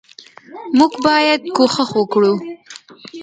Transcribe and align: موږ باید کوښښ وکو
موږ 0.77 0.91
باید 1.05 1.41
کوښښ 1.55 1.89
وکو 1.97 2.31